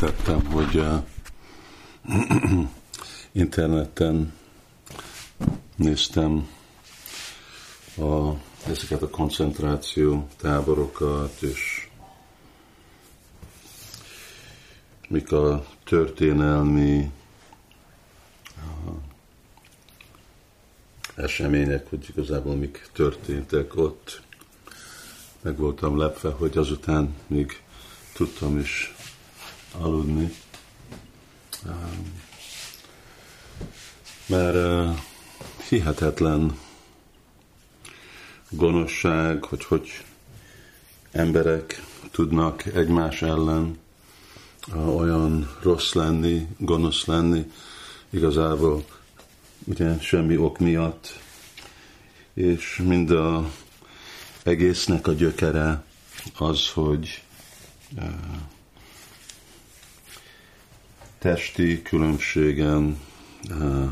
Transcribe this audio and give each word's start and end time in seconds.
tettem, 0.00 0.44
hogy 0.44 0.76
uh, 0.76 1.02
interneten 3.32 4.32
néztem 5.76 6.48
a, 7.96 8.32
ezeket 8.66 9.02
a 9.02 9.08
koncentráció 9.10 10.28
táborokat, 10.36 11.42
és 11.42 11.88
mik 15.08 15.32
a 15.32 15.66
történelmi 15.84 17.10
események, 21.14 21.88
hogy 21.88 22.08
igazából 22.08 22.54
mik 22.54 22.88
történtek 22.92 23.76
ott. 23.76 24.22
Meg 25.40 25.56
voltam 25.56 25.98
lepve, 25.98 26.30
hogy 26.30 26.58
azután 26.58 27.14
még 27.26 27.62
tudtam 28.12 28.58
is 28.58 28.94
aludni. 29.78 30.34
Mert 34.26 34.56
hihetetlen 35.68 36.58
gonoszság, 38.48 39.44
hogy 39.44 39.64
hogy 39.64 40.04
emberek 41.12 41.82
tudnak 42.10 42.64
egymás 42.66 43.22
ellen 43.22 43.78
olyan 44.74 45.56
rossz 45.62 45.92
lenni, 45.92 46.46
gonosz 46.58 47.04
lenni, 47.04 47.50
igazából 48.10 48.84
ugye 49.64 49.98
semmi 50.00 50.36
ok 50.36 50.58
miatt, 50.58 51.20
és 52.34 52.82
mind 52.84 53.10
a 53.10 53.50
egésznek 54.42 55.06
a 55.06 55.12
gyökere 55.12 55.84
az, 56.38 56.68
hogy 56.68 57.22
testi 61.20 61.82
különbségen 61.82 62.98
uh, 63.50 63.90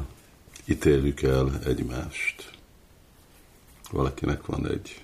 ítéljük 0.64 1.22
el 1.22 1.58
egymást. 1.64 2.50
Valakinek 3.90 4.46
van 4.46 4.68
egy 4.68 5.02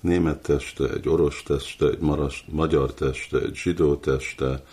német 0.00 0.42
teste, 0.42 0.90
egy 0.90 1.08
orosz 1.08 1.42
teste, 1.42 1.86
egy 1.86 1.98
maras, 1.98 2.44
magyar 2.48 2.94
teste, 2.94 3.38
egy 3.38 3.54
zsidó 3.54 3.96
teste, 3.96 4.64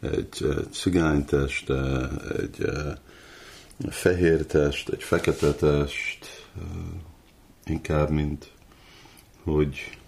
egy, 0.00 0.10
egy 0.40 0.68
cigány 0.70 1.24
teste, 1.24 2.08
egy 2.38 2.60
uh, 2.60 3.90
fehér 3.90 4.46
test, 4.46 4.88
egy 4.88 5.02
fekete 5.02 5.52
test, 5.52 6.48
uh, 6.56 6.62
inkább, 7.64 8.10
mint 8.10 8.50
hogy 9.42 9.98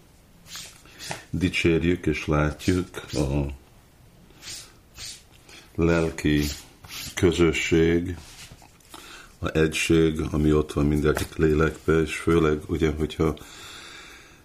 dicsérjük 1.31 2.07
és 2.07 2.27
látjuk 2.27 2.89
a 3.13 3.58
lelki 5.79 6.45
közösség, 7.15 8.17
a 9.39 9.57
egység, 9.57 10.21
ami 10.31 10.53
ott 10.53 10.73
van 10.73 10.87
mindenkit 10.87 11.37
lélekbe, 11.37 12.01
és 12.01 12.17
főleg 12.17 12.61
ugye, 12.67 12.93
hogyha 12.97 13.37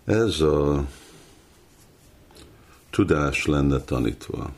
ez 0.05 0.41
a 0.41 0.85
tudás 2.89 3.45
lenne 3.45 3.79
tanítva. 3.79 4.51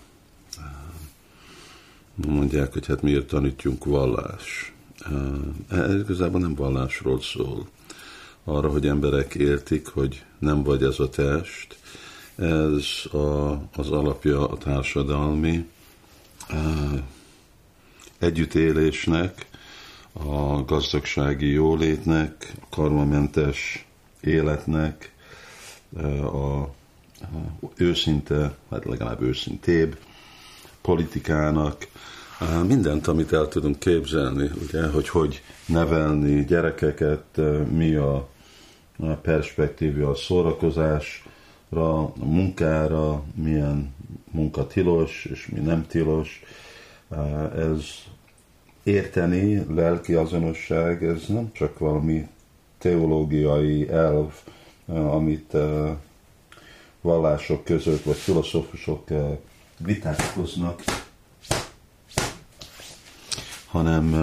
Mondják, 2.15 2.73
hogy 2.73 2.85
hát 2.85 3.01
miért 3.01 3.27
tanítjunk 3.27 3.85
vallás. 3.85 4.73
Ez 5.69 5.93
igazából 5.93 6.39
nem 6.39 6.55
vallásról 6.55 7.21
szól. 7.21 7.67
Arra, 8.43 8.69
hogy 8.69 8.87
emberek 8.87 9.35
értik, 9.35 9.87
hogy 9.87 10.23
nem 10.39 10.63
vagy 10.63 10.83
ez 10.83 10.99
a 10.99 11.09
test, 11.09 11.77
ez 12.35 13.13
a, 13.13 13.51
az 13.75 13.89
alapja 13.89 14.47
a 14.47 14.57
társadalmi 14.57 15.65
együttélésnek, 18.19 19.45
a 20.13 20.63
gazdagsági 20.63 21.51
jólétnek, 21.51 22.53
a 22.61 22.65
karmamentes 22.69 23.85
életnek, 24.21 25.13
a 26.21 26.69
őszinte, 27.77 28.55
hát 28.69 28.85
legalább 28.85 29.21
őszintébb 29.21 29.97
politikának, 30.81 31.87
mindent, 32.67 33.07
amit 33.07 33.33
el 33.33 33.47
tudunk 33.47 33.79
képzelni, 33.79 34.49
ugye, 34.67 34.87
hogy 34.87 35.09
hogy 35.09 35.41
nevelni 35.65 36.45
gyerekeket, 36.45 37.41
mi 37.71 37.95
a 37.95 38.29
perspektíva 39.21 40.09
a 40.09 40.15
szórakozásra, 40.15 41.99
a 41.99 42.13
munkára, 42.15 43.23
milyen 43.35 43.94
munka 44.31 44.67
tilos, 44.67 45.25
és 45.25 45.47
mi 45.47 45.59
nem 45.59 45.87
tilos. 45.87 46.41
Ez 47.55 47.81
érteni, 48.83 49.65
lelki 49.73 50.13
azonosság, 50.13 51.03
ez 51.03 51.25
nem 51.27 51.49
csak 51.53 51.79
valami 51.79 52.27
teológiai 52.77 53.89
elv, 53.89 54.33
amit 54.85 55.57
vallások 57.01 57.63
között, 57.63 58.03
vagy 58.03 58.15
filozófusok 58.15 59.07
vitatkoznak, 59.77 60.83
hanem 63.65 64.13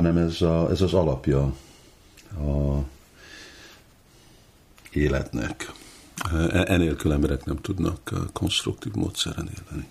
hanem 0.00 0.16
ez, 0.16 0.42
a, 0.42 0.70
ez 0.70 0.80
az 0.80 0.94
alapja 0.94 1.54
a 2.38 2.78
életnek. 4.90 5.72
E, 6.32 6.64
enélkül 6.66 7.12
emberek 7.12 7.44
nem 7.44 7.56
tudnak 7.56 8.10
konstruktív 8.32 8.92
módszeren 8.92 9.50
élni. 9.70 9.86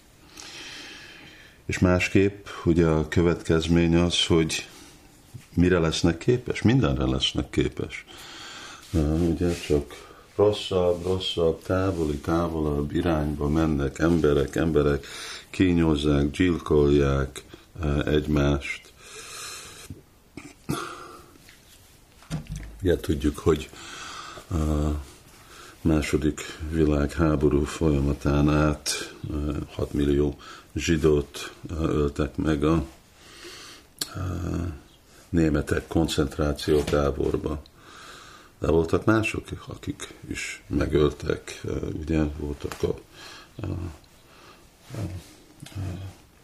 És 1.66 1.80
másképp, 1.80 2.48
ugye 2.66 2.86
a 2.86 3.08
következmény 3.08 3.96
az, 3.96 4.26
hogy 4.26 4.68
mire 5.54 5.80
lesznek 5.80 6.18
képes? 6.18 6.62
Mindenre 6.62 7.06
lesznek 7.06 7.50
képes. 7.50 8.06
Ugye 9.30 9.60
csak 9.68 10.08
rosszabb, 10.36 11.04
rosszabb, 11.04 11.62
távoli, 11.64 12.18
távolabb 12.18 12.96
irányba 12.96 13.50
mennek 13.50 14.00
emberek, 14.00 14.56
emberek 14.56 15.06
kínyozzák, 15.50 16.32
gyilkolják 16.32 17.44
egymást. 18.06 18.82
Ugye 22.82 22.98
tudjuk, 22.98 23.38
hogy 23.38 23.70
második 25.82 26.42
világháború 26.72 27.64
folyamatán 27.64 28.50
át 28.50 29.14
6 29.76 29.94
millió 29.94 30.38
zsidót 30.74 31.54
öltek 31.80 32.36
meg 32.36 32.64
a 32.64 32.86
németek 35.30 35.88
koncentrációtáborba. 35.88 37.62
De 38.60 38.68
voltak 38.68 39.06
mások, 39.06 39.48
akik 39.68 40.14
is 40.28 40.64
megöltek, 40.68 41.62
ugye 42.00 42.24
voltak 42.24 42.76
a, 42.82 42.96
a, 43.62 43.66
a, 43.66 45.00
a 45.62 45.80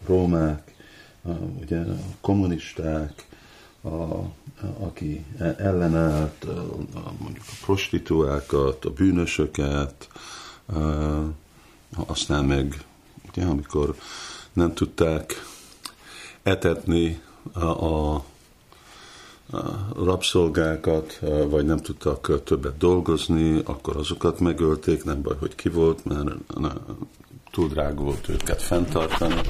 rómák, 0.06 0.76
a, 1.22 1.30
ugye 1.32 1.80
a 1.80 1.98
kommunisták, 2.22 3.26
a, 3.86 4.32
aki 4.80 5.26
ellenállt 5.58 6.46
mondjuk 7.20 7.46
a 7.48 7.64
prostituákat, 7.66 8.86
a 8.86 8.90
bűnösöket, 8.90 10.08
aztán 12.08 12.46
meg, 12.46 12.84
ugye, 13.30 13.46
amikor 13.46 13.96
nem 14.54 14.74
tudták 14.74 15.46
etetni 16.44 17.22
a, 17.54 17.66
a 17.86 18.24
rabszolgákat, 19.96 21.20
vagy 21.48 21.66
nem 21.66 21.78
tudtak 21.78 22.44
többet 22.44 22.78
dolgozni, 22.78 23.62
akkor 23.66 23.98
azokat 23.98 24.40
megölték, 24.40 25.04
nem 25.04 25.22
baj, 25.22 25.36
hogy 25.40 25.56
ki 25.56 25.70
volt, 25.70 26.06
mert 26.06 26.30
túl 27.52 27.68
drága 27.68 28.02
volt 28.02 28.30
őket 28.30 28.62
fenntartani. 28.62 29.42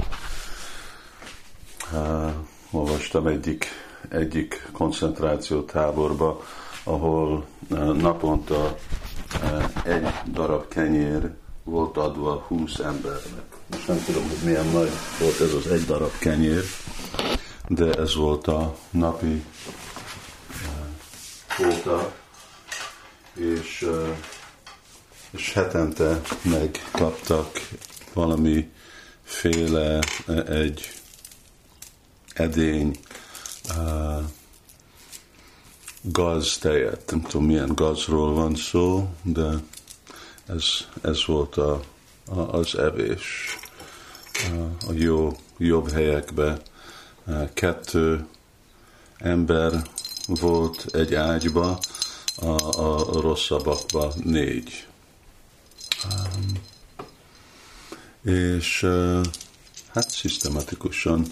olvastam 2.70 3.26
egyik 3.26 3.66
egyik 4.08 4.68
koncentrációtáborba, 4.72 6.44
ahol 6.84 7.46
eh, 7.70 7.86
naponta 7.86 8.76
eh, 9.42 9.64
egy 9.84 10.08
darab 10.32 10.68
kenyér 10.68 11.30
volt 11.64 11.96
adva 11.96 12.44
20 12.48 12.78
embernek. 12.78 13.44
Most 13.70 13.88
nem 13.88 14.02
tudom, 14.04 14.22
hogy 14.28 14.38
milyen 14.44 14.66
nagy 14.66 14.90
volt 15.20 15.40
ez 15.40 15.52
az 15.52 15.66
egy 15.66 15.84
darab 15.84 16.18
kenyér, 16.18 16.62
de 17.68 17.92
ez 17.92 18.14
volt 18.14 18.46
a 18.46 18.76
napi 18.90 19.44
kvóta, 21.46 22.12
és, 23.34 23.82
eh, 23.82 24.16
és 25.30 25.52
hetente 25.52 26.20
megkaptak 26.42 27.68
valami 28.12 28.70
féle 29.22 29.98
egy 30.46 30.92
edény 32.34 32.98
uh, 33.68 34.24
gaz 36.02 36.58
tejet. 36.58 37.10
Nem 37.10 37.22
tudom, 37.22 37.46
milyen 37.46 37.74
gazról 37.74 38.34
van 38.34 38.54
szó, 38.54 39.08
de 39.22 39.48
ez, 40.46 40.64
ez 41.02 41.26
volt 41.26 41.56
a, 41.56 41.82
a, 42.26 42.38
az 42.38 42.78
evés. 42.78 43.58
A 44.88 44.92
jó, 44.92 45.36
jobb 45.58 45.90
helyekbe 45.90 46.58
kettő 47.54 48.26
ember 49.18 49.82
volt 50.26 50.86
egy 50.94 51.14
ágyba, 51.14 51.78
a, 52.36 52.80
a 52.80 53.20
rosszabbakba 53.20 54.12
négy. 54.24 54.86
Um, 56.04 56.52
és 58.32 58.86
hát 59.88 60.10
szisztematikusan 60.10 61.26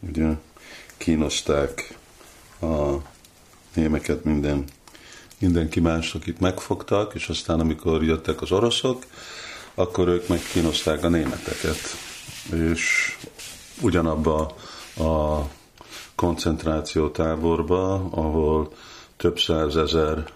ugye 0.00 0.32
kínozták 1.00 1.98
a 2.60 2.94
némeket 3.74 4.24
minden, 4.24 4.64
mindenki 5.38 5.80
más, 5.80 6.14
akit 6.14 6.40
megfogtak, 6.40 7.14
és 7.14 7.28
aztán 7.28 7.60
amikor 7.60 8.02
jöttek 8.04 8.42
az 8.42 8.52
oroszok, 8.52 9.04
akkor 9.74 10.08
ők 10.08 10.28
megkínozták 10.28 11.04
a 11.04 11.08
németeket. 11.08 11.78
És 12.52 13.16
ugyanabba 13.80 14.54
a 14.96 15.42
koncentráció 16.14 17.08
táborba, 17.08 17.94
ahol 18.10 18.72
több 19.16 19.38
százezer 19.38 20.32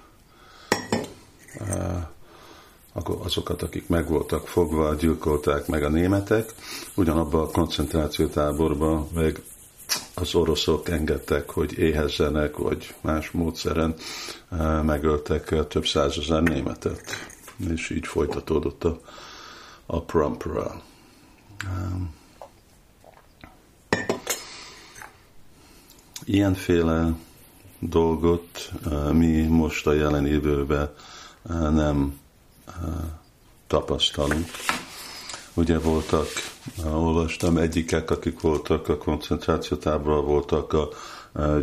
azokat, 3.03 3.63
akik 3.63 3.89
meg 3.89 4.09
voltak 4.09 4.49
fogva, 4.49 4.95
gyilkolták 4.95 5.67
meg 5.67 5.83
a 5.83 5.89
németek, 5.89 6.55
ugyanabban 6.95 7.41
a 7.41 7.51
koncentrációtáborban 7.51 9.09
meg 9.15 9.43
az 10.15 10.35
oroszok 10.35 10.89
engedtek, 10.89 11.51
hogy 11.51 11.79
éhezzenek, 11.79 12.57
vagy 12.57 12.95
más 13.01 13.31
módszeren 13.31 13.95
megöltek 14.83 15.67
több 15.69 15.87
százezer 15.87 16.43
németet. 16.43 17.03
És 17.71 17.91
így 17.91 18.07
folytatódott 18.07 18.85
a, 18.85 19.01
a 19.87 20.03
prampra. 20.03 20.83
Ilyenféle 26.25 27.15
dolgot 27.79 28.73
mi 29.13 29.43
most 29.43 29.87
a 29.87 29.93
jelen 29.93 30.27
időben 30.27 30.95
nem 31.73 32.21
tapasztalunk. 33.67 34.51
Ugye 35.55 35.79
voltak, 35.79 36.27
olvastam, 36.85 37.57
egyikek, 37.57 38.11
akik 38.11 38.41
voltak 38.41 38.89
a 38.89 38.99
koncentrációtáborban, 38.99 40.25
voltak 40.25 40.73
a 40.73 40.89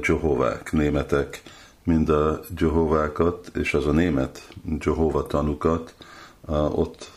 Jehovák, 0.01 0.71
németek, 0.71 1.44
mind 1.83 2.09
a 2.09 2.39
Jehovákat, 2.57 3.51
és 3.56 3.74
az 3.74 3.86
a 3.86 3.92
német 3.92 4.48
Jehova 4.80 5.27
tanukat 5.27 5.95
ott 6.71 7.12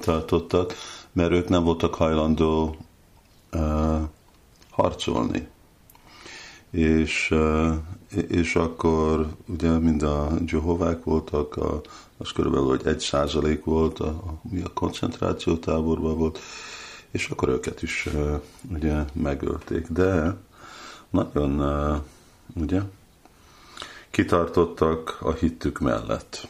tartottak, 0.00 0.74
mert 1.12 1.32
ők 1.32 1.48
nem 1.48 1.64
voltak 1.64 1.94
hajlandó 1.94 2.76
harcolni. 4.70 5.48
És, 6.70 7.34
és 8.28 8.56
akkor 8.56 9.28
ugye 9.46 9.78
mind 9.78 10.02
a 10.02 10.28
Jehovák 10.46 11.04
voltak, 11.04 11.56
a, 11.56 11.80
az 12.16 12.30
körülbelül 12.30 12.66
hogy 12.66 12.86
egy 12.86 13.00
százalék 13.00 13.64
volt, 13.64 13.98
a, 13.98 14.40
mi 14.50 14.60
a 14.60 14.72
koncentráció 14.74 15.56
táborban 15.56 16.18
volt, 16.18 16.38
és 17.10 17.28
akkor 17.28 17.48
őket 17.48 17.82
is 17.82 18.08
ugye 18.72 19.04
megölték. 19.12 19.86
De 19.86 20.36
nagyon 21.10 21.62
ugye 22.54 22.80
kitartottak 24.10 25.18
a 25.20 25.32
hittük 25.32 25.78
mellett. 25.78 26.48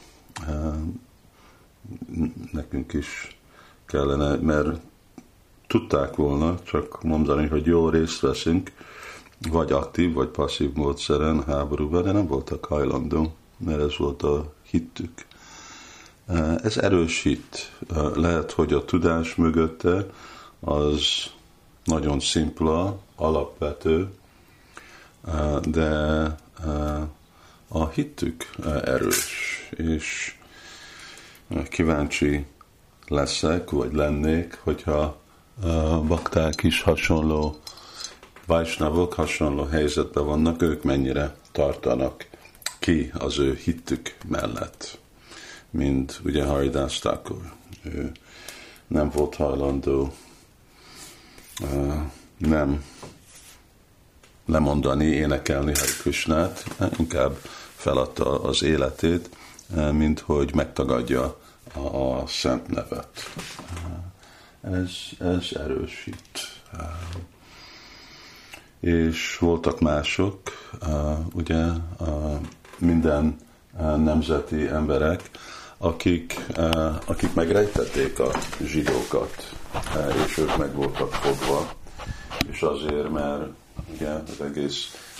Nekünk 2.52 2.92
is 2.92 3.38
kellene, 3.86 4.36
mert 4.36 4.80
tudták 5.66 6.16
volna 6.16 6.62
csak 6.62 7.02
mondani, 7.02 7.46
hogy 7.46 7.66
jó 7.66 7.88
részt 7.88 8.20
veszünk, 8.20 8.72
vagy 9.50 9.72
aktív, 9.72 10.12
vagy 10.12 10.28
passzív 10.28 10.72
módszeren 10.72 11.44
háborúban, 11.44 12.02
de 12.02 12.12
nem 12.12 12.26
voltak 12.26 12.64
hajlandó, 12.64 13.34
mert 13.56 13.80
ez 13.80 13.96
volt 13.96 14.22
a 14.22 14.52
hittük. 14.62 15.26
Ez 16.62 16.76
erős 16.76 17.22
hit. 17.22 17.72
Lehet, 18.14 18.52
hogy 18.52 18.72
a 18.72 18.84
tudás 18.84 19.34
mögötte 19.34 20.06
az 20.60 21.02
nagyon 21.84 22.20
szimpla, 22.20 22.98
alapvető, 23.16 24.10
de 25.62 25.90
a 27.68 27.88
hittük 27.88 28.50
erős, 28.84 29.68
és 29.70 30.36
kíváncsi 31.68 32.46
leszek, 33.06 33.70
vagy 33.70 33.92
lennék, 33.92 34.58
hogyha 34.62 35.20
bakták 36.06 36.62
is 36.62 36.82
hasonló 36.82 37.58
Vajsnavok 38.46 39.12
hasonló 39.12 39.64
helyzetben 39.64 40.24
vannak, 40.24 40.62
ők 40.62 40.82
mennyire 40.82 41.36
tartanak 41.52 42.26
ki 42.78 43.12
az 43.18 43.38
ő 43.38 43.54
hittük 43.54 44.16
mellett, 44.28 44.98
mint 45.70 46.20
ugye 46.24 46.44
Thakur. 47.00 47.52
Ő 47.82 48.12
nem 48.86 49.10
volt 49.10 49.34
hajlandó 49.34 50.12
nem 52.36 52.84
lemondani, 54.46 55.04
énekelni 55.04 55.72
Hari 55.74 55.92
Krishnát, 56.00 56.64
inkább 56.98 57.36
feladta 57.74 58.42
az 58.42 58.62
életét, 58.62 59.30
mint 59.92 60.20
hogy 60.20 60.54
megtagadja 60.54 61.38
a, 61.74 61.78
a 61.78 62.26
szent 62.26 62.68
nevet. 62.68 63.30
Ez, 64.60 64.90
ez 65.18 65.48
erősít 65.52 66.58
és 68.80 69.38
voltak 69.38 69.80
mások, 69.80 70.40
ugye 71.32 71.64
minden 72.78 73.36
nemzeti 73.96 74.68
emberek, 74.68 75.30
akik, 75.78 76.46
akik 77.06 77.34
megrejtették 77.34 78.18
a 78.18 78.30
zsidókat, 78.64 79.54
és 80.26 80.38
ők 80.38 80.56
meg 80.56 80.74
voltak 80.74 81.12
fogva, 81.12 81.72
és 82.50 82.62
azért, 82.62 83.10
mert 83.10 83.42
ugye 83.94 84.08
az 84.08 84.40
egész 84.40 84.76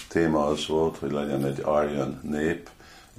téma 0.08 0.46
az 0.46 0.66
volt, 0.66 0.96
hogy 0.96 1.12
legyen 1.12 1.44
egy 1.44 1.60
Aryan 1.60 2.20
nép, 2.22 2.70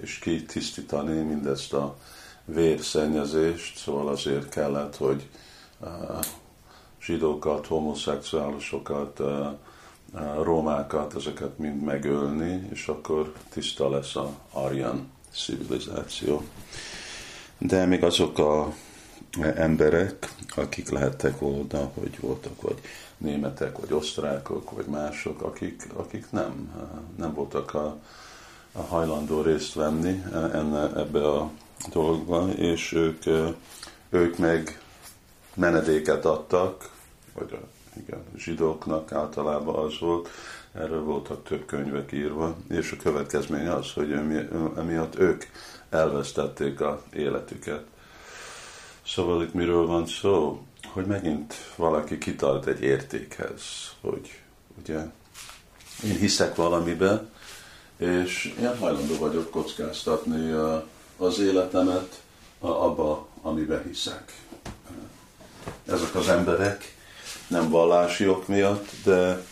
és 0.01 0.19
kitisztítani 0.19 1.21
mindezt 1.21 1.73
a 1.73 1.97
vérszennyezést, 2.45 3.77
szóval 3.77 4.07
azért 4.07 4.49
kellett, 4.49 4.95
hogy 4.95 5.27
zsidókat, 7.01 7.67
homoszexuálisokat, 7.67 9.21
rómákat, 10.41 11.15
ezeket 11.15 11.57
mind 11.57 11.83
megölni, 11.83 12.67
és 12.71 12.87
akkor 12.87 13.33
tiszta 13.49 13.89
lesz 13.89 14.15
a 14.15 14.31
aryan 14.51 15.11
civilizáció. 15.33 16.43
De 17.59 17.85
még 17.85 18.03
azok 18.03 18.37
a 18.37 18.73
emberek, 19.55 20.33
akik 20.55 20.89
lehettek 20.89 21.39
volna, 21.39 21.91
hogy 21.93 22.19
voltak 22.19 22.61
vagy 22.61 22.79
németek, 23.17 23.77
vagy 23.77 23.93
osztrákok, 23.93 24.71
vagy 24.71 24.85
mások, 24.85 25.41
akik, 25.41 25.87
akik 25.93 26.31
nem, 26.31 26.71
nem 27.17 27.33
voltak 27.33 27.73
a, 27.73 27.97
a 28.71 28.81
hajlandó 28.81 29.41
részt 29.41 29.73
venni 29.73 30.23
enne, 30.33 30.91
ebbe 30.95 31.27
a 31.27 31.51
dologba, 31.91 32.49
és 32.49 32.91
ők, 32.91 33.23
ők 34.09 34.37
meg 34.37 34.81
menedéket 35.53 36.25
adtak, 36.25 36.91
vagy 37.33 37.51
a 37.53 37.78
igen, 37.95 38.23
zsidóknak 38.37 39.11
általában 39.11 39.85
az 39.85 39.99
volt, 39.99 40.29
erről 40.73 41.03
voltak 41.03 41.43
több 41.43 41.65
könyvek 41.65 42.11
írva, 42.11 42.55
és 42.69 42.91
a 42.91 43.01
következmény 43.01 43.67
az, 43.67 43.91
hogy 43.91 44.11
emiatt 44.77 45.19
ők 45.19 45.43
elvesztették 45.89 46.81
a 46.81 47.03
életüket. 47.13 47.83
Szóval 49.05 49.43
itt 49.43 49.53
miről 49.53 49.85
van 49.85 50.07
szó? 50.07 50.63
Hogy 50.87 51.05
megint 51.05 51.53
valaki 51.75 52.17
kitart 52.17 52.65
egy 52.65 52.81
értékhez, 52.81 53.61
hogy 54.01 54.41
ugye 54.81 54.99
én 56.03 56.15
hiszek 56.17 56.55
valamibe, 56.55 57.25
és 57.97 58.55
én 58.59 58.77
hajlandó 58.77 59.17
vagyok 59.17 59.49
kockáztatni 59.49 60.51
az 61.17 61.39
életemet 61.39 62.21
abba, 62.59 63.27
amiben 63.41 63.83
hiszek. 63.83 64.41
Ezek 65.85 66.15
az 66.15 66.27
emberek 66.27 66.97
nem 67.47 67.69
vallási 67.69 68.27
ok 68.27 68.47
miatt, 68.47 68.89
de 69.03 69.43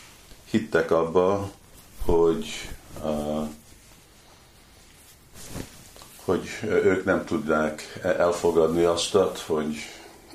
hittek 0.50 0.92
abba, 0.92 1.52
hogy, 2.06 2.48
uh, 3.04 3.48
hogy 6.26 6.50
ők 6.64 7.06
nem 7.06 7.26
tudják 7.26 8.00
elfogadni 8.04 8.84
azt, 8.84 9.16
hogy 9.46 9.76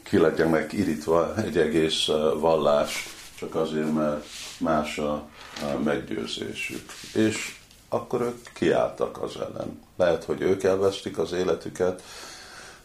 ki 0.03 0.19
legyen 0.19 0.49
meg 0.49 0.73
irítva 0.73 1.35
egy 1.37 1.59
egész 1.59 2.07
vallás, 2.39 3.09
csak 3.35 3.55
azért, 3.55 3.95
mert 3.95 4.25
más 4.59 4.99
a, 4.99 5.29
meggyőzésük. 5.85 6.93
És 7.15 7.57
akkor 7.89 8.21
ők 8.21 8.53
kiálltak 8.53 9.23
az 9.23 9.37
ellen. 9.37 9.81
Lehet, 9.97 10.25
hogy 10.25 10.41
ők 10.41 10.63
elvesztik 10.63 11.19
az 11.19 11.33
életüket, 11.33 12.03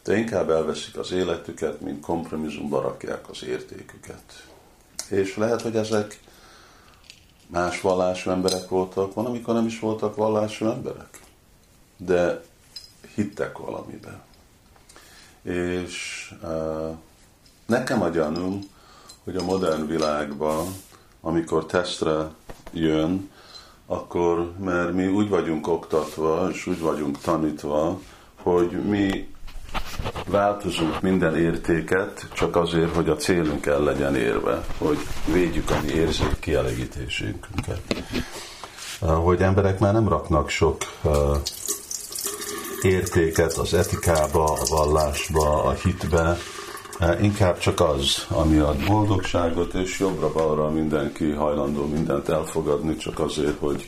de 0.07 0.17
inkább 0.17 0.49
elveszik 0.49 0.97
az 0.97 1.11
életüket, 1.11 1.81
mint 1.81 2.01
kompromisszumba 2.01 2.81
rakják 2.81 3.29
az 3.29 3.43
értéküket. 3.43 4.47
És 5.09 5.35
lehet, 5.35 5.61
hogy 5.61 5.75
ezek 5.75 6.19
más 7.47 7.81
vallású 7.81 8.29
emberek 8.29 8.69
voltak, 8.69 9.13
van, 9.13 9.25
amikor 9.25 9.53
nem 9.53 9.65
is 9.65 9.79
voltak 9.79 10.15
vallású 10.15 10.65
emberek, 10.65 11.19
de 11.97 12.43
hittek 13.15 13.57
valamiben. 13.57 14.21
És 15.41 16.33
nekem 17.65 18.01
a 18.01 18.09
gyanúm, 18.09 18.69
hogy 19.23 19.35
a 19.35 19.43
modern 19.43 19.87
világban, 19.87 20.67
amikor 21.21 21.65
tesztre 21.65 22.29
jön, 22.71 23.31
akkor, 23.85 24.53
mert 24.59 24.93
mi 24.93 25.07
úgy 25.07 25.29
vagyunk 25.29 25.67
oktatva, 25.67 26.49
és 26.51 26.67
úgy 26.67 26.79
vagyunk 26.79 27.19
tanítva, 27.19 27.99
hogy 28.35 28.71
mi 28.71 29.35
változunk 30.25 31.01
minden 31.01 31.37
értéket 31.37 32.27
csak 32.33 32.55
azért, 32.55 32.95
hogy 32.95 33.09
a 33.09 33.15
célunk 33.15 33.65
el 33.65 33.83
legyen 33.83 34.15
érve, 34.15 34.65
hogy 34.77 34.97
védjük 35.33 35.69
a 35.69 35.79
mi 35.85 35.91
érzék 35.93 36.39
kielégítésünket. 36.39 37.81
Hogy 38.99 39.41
emberek 39.41 39.79
már 39.79 39.93
nem 39.93 40.07
raknak 40.07 40.49
sok 40.49 40.77
értéket 42.81 43.53
az 43.53 43.73
etikába, 43.73 44.43
a 44.43 44.65
vallásba, 44.69 45.63
a 45.63 45.71
hitbe, 45.71 46.37
inkább 47.21 47.57
csak 47.57 47.79
az, 47.79 48.25
ami 48.29 48.57
ad 48.57 48.85
boldogságot, 48.85 49.73
és 49.73 49.99
jobbra-balra 49.99 50.69
mindenki 50.69 51.31
hajlandó 51.31 51.85
mindent 51.85 52.29
elfogadni, 52.29 52.97
csak 52.97 53.19
azért, 53.19 53.59
hogy 53.59 53.85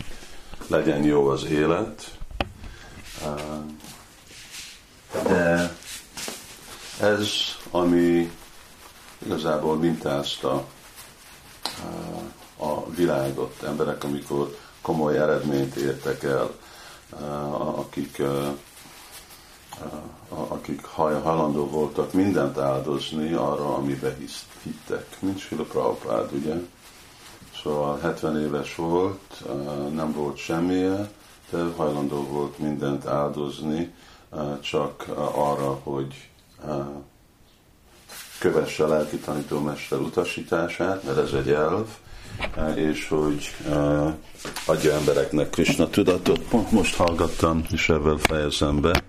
legyen 0.67 1.03
jó 1.03 1.27
az 1.27 1.45
élet. 1.45 2.17
De 5.23 5.75
ez, 6.99 7.29
ami 7.71 8.31
igazából 9.25 9.77
mintázta 9.77 10.65
a 12.57 12.89
világot, 12.89 13.63
emberek, 13.63 14.03
amikor 14.03 14.57
komoly 14.81 15.17
eredményt 15.17 15.75
értek 15.75 16.23
el, 16.23 16.51
akik, 17.75 18.21
akik 20.29 20.85
hajlandó 20.85 21.69
voltak 21.69 22.13
mindent 22.13 22.57
áldozni 22.57 23.33
arra, 23.33 23.75
amiben 23.75 24.15
hittek, 24.63 25.17
mint 25.19 25.39
Sila 25.39 25.63
Prabhupád, 25.63 26.33
ugye? 26.33 26.55
Szóval 27.63 27.99
70 27.99 28.41
éves 28.41 28.75
volt, 28.75 29.43
nem 29.93 30.11
volt 30.11 30.37
semmije, 30.37 31.11
de 31.49 31.63
hajlandó 31.75 32.23
volt 32.23 32.57
mindent 32.57 33.05
áldozni, 33.05 33.93
csak 34.61 35.05
arra, 35.33 35.79
hogy 35.83 36.29
kövesse 38.39 38.83
a 38.83 38.87
lelki 38.87 39.17
tanítómester 39.17 39.99
utasítását, 39.99 41.03
mert 41.03 41.17
ez 41.17 41.33
egy 41.33 41.49
elv, 41.49 41.87
és 42.75 43.07
hogy 43.07 43.55
adja 44.65 44.93
embereknek 44.93 45.49
Krishna 45.49 45.89
tudatot. 45.89 46.39
Pont 46.39 46.71
most 46.71 46.95
hallgattam, 46.95 47.63
és 47.71 47.89
ebben 47.89 48.17
fejezem 48.17 48.81
be, 48.81 49.03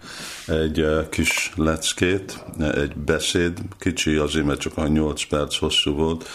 egy 0.47 1.09
kis 1.11 1.52
leckét, 1.57 2.45
egy 2.59 2.97
beszéd, 2.97 3.59
kicsi 3.78 4.14
azért, 4.14 4.47
mert 4.47 4.61
csak 4.61 4.76
a 4.76 4.87
8 4.87 5.25
perc 5.25 5.57
hosszú 5.57 5.95
volt, 5.95 6.28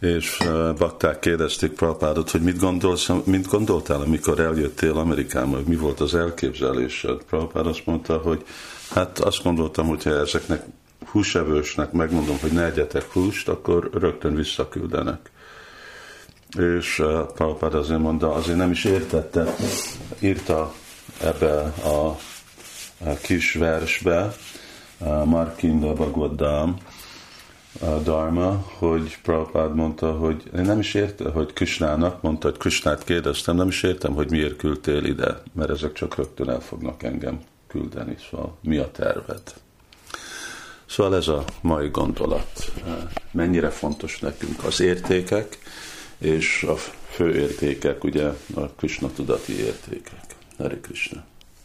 és 0.00 0.38
bakták 0.78 1.18
kérdezték 1.18 1.72
Prabhupádot, 1.72 2.30
hogy 2.30 2.40
mit, 2.40 2.58
gondolsz, 2.58 3.08
mit 3.24 3.46
gondoltál, 3.46 4.00
amikor 4.00 4.40
eljöttél 4.40 4.98
Amerikába, 4.98 5.60
mi 5.66 5.76
volt 5.76 6.00
az 6.00 6.14
elképzelésed. 6.14 7.22
Prabhupád 7.24 7.66
azt 7.66 7.86
mondta, 7.86 8.16
hogy 8.16 8.44
hát 8.90 9.18
azt 9.18 9.42
gondoltam, 9.42 9.86
hogy 9.86 10.02
ha 10.02 10.10
ezeknek 10.10 10.62
húsevősnek 11.10 11.92
megmondom, 11.92 12.38
hogy 12.40 12.52
ne 12.52 12.64
egyetek 12.64 13.12
húst, 13.12 13.48
akkor 13.48 13.90
rögtön 13.92 14.34
visszaküldenek. 14.34 15.30
És 16.58 17.02
Prabhupád 17.34 17.74
azért 17.74 18.00
mondta, 18.00 18.34
azért 18.34 18.58
nem 18.58 18.70
is 18.70 18.84
értette, 18.84 19.54
írta 20.18 20.72
ebbe 21.22 21.60
a, 21.84 22.18
kis 23.22 23.54
versbe, 23.54 24.36
Markinda 25.24 25.92
Bhagavad 27.72 28.02
Dharma, 28.02 28.64
hogy 28.78 29.18
Prabhupád 29.22 29.74
mondta, 29.74 30.12
hogy 30.12 30.42
én 30.56 30.62
nem 30.62 30.78
is 30.78 30.94
értem, 30.94 31.32
hogy 31.32 31.52
Krisnának 31.52 32.22
mondta, 32.22 32.48
hogy 32.48 32.58
Krisnát 32.58 33.04
kérdeztem, 33.04 33.56
nem 33.56 33.68
is 33.68 33.82
értem, 33.82 34.14
hogy 34.14 34.30
miért 34.30 34.56
küldtél 34.56 35.04
ide, 35.04 35.42
mert 35.52 35.70
ezek 35.70 35.92
csak 35.92 36.16
rögtön 36.16 36.48
el 36.48 36.60
fognak 36.60 37.02
engem 37.02 37.40
küldeni, 37.66 38.16
szóval 38.30 38.56
mi 38.60 38.76
a 38.76 38.90
terved? 38.90 39.42
Szóval 40.86 41.16
ez 41.16 41.28
a 41.28 41.44
mai 41.60 41.88
gondolat. 41.88 42.72
Mennyire 43.30 43.70
fontos 43.70 44.18
nekünk 44.18 44.64
az 44.64 44.80
értékek, 44.80 45.58
és 46.18 46.62
a 46.62 46.76
fő 47.08 47.34
értékek, 47.34 48.04
ugye 48.04 48.26
a 48.54 48.60
Krishna 48.76 49.10
tudati 49.12 49.64
értékek. 49.64 50.24
Hare 50.58 50.80
Krishna. 50.80 51.24